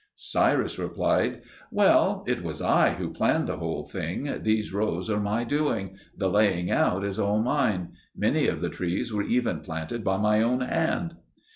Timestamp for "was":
2.41-2.59